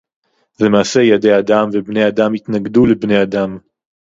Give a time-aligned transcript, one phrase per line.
[0.57, 3.57] זה מעשה ידי אדם ובני אדם יתנגדו לבני אדם